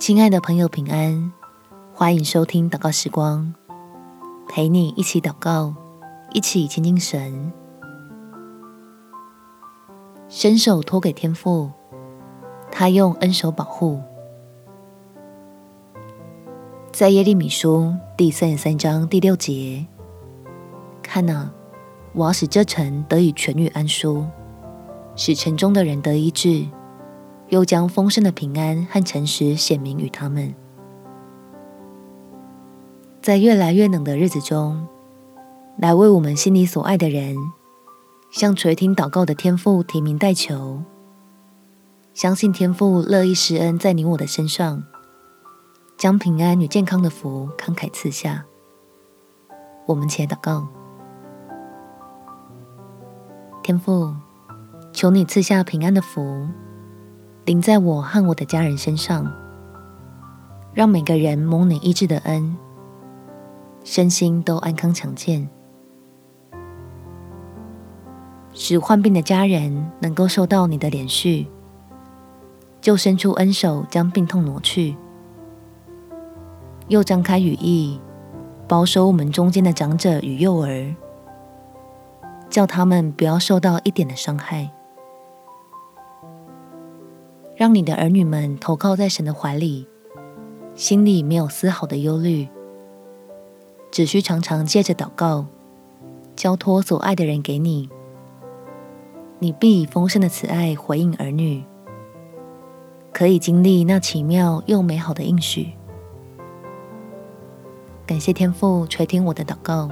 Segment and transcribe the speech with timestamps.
[0.00, 1.30] 亲爱的朋友，平安！
[1.92, 3.54] 欢迎收听祷告时光，
[4.48, 5.74] 陪你一起祷告，
[6.32, 7.52] 一起亲近神。
[10.26, 11.70] 伸手托给天父，
[12.72, 14.00] 他用恩手保护。
[16.90, 19.86] 在耶利米书第三十三章第六节，
[21.02, 21.52] 看哪，
[22.14, 24.24] 我要使这城得以痊愈安舒，
[25.14, 26.66] 使城中的人得医治。
[27.50, 30.54] 又将丰盛的平安和诚实显明与他们，
[33.20, 34.86] 在越来越冷的日子中，
[35.76, 37.36] 来为我们心里所爱的人，
[38.30, 40.80] 向垂听祷告的天父提名代求，
[42.14, 44.84] 相信天父乐意施恩在你我的身上，
[45.98, 48.44] 将平安与健康的福慷慨赐下。
[49.86, 50.68] 我们且祷告，
[53.60, 54.14] 天父，
[54.92, 56.46] 求你赐下平安的福。
[57.50, 59.28] 临在我和我的家人身上，
[60.72, 62.56] 让每个人蒙你医治的恩，
[63.82, 65.50] 身心都安康强健，
[68.52, 71.44] 使患病的家人能够受到你的怜恤，
[72.80, 74.94] 就伸出恩手将病痛挪去，
[76.86, 78.00] 又张开羽翼，
[78.68, 80.94] 保守我们中间的长者与幼儿，
[82.48, 84.70] 叫他们不要受到一点的伤害。
[87.60, 89.86] 让你的儿女们投靠在神的怀里，
[90.74, 92.48] 心里没有丝毫的忧虑，
[93.90, 95.44] 只需常常借着祷告，
[96.34, 97.90] 交托所爱的人给你，
[99.40, 101.62] 你必以丰盛的慈爱回应儿女，
[103.12, 105.74] 可以经历那奇妙又美好的应许。
[108.06, 109.90] 感谢天父垂听我的祷告，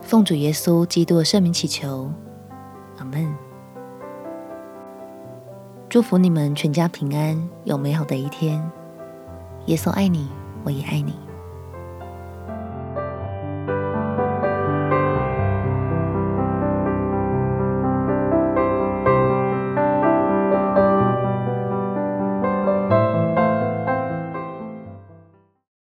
[0.00, 2.08] 奉主耶稣基督的圣名祈求，
[2.98, 3.49] 阿门。
[5.90, 8.62] 祝福你们全家平安，有美好的一天。
[9.66, 10.28] 耶稣爱你，
[10.62, 11.12] 我也爱你。